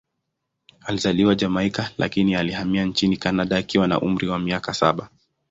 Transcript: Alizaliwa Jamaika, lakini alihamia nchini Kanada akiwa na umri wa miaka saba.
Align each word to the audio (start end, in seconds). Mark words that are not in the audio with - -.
Alizaliwa 0.85 1.35
Jamaika, 1.35 1.91
lakini 1.97 2.35
alihamia 2.35 2.85
nchini 2.85 3.17
Kanada 3.17 3.57
akiwa 3.57 3.87
na 3.87 4.01
umri 4.01 4.27
wa 4.27 4.39
miaka 4.39 4.73
saba. 4.73 5.09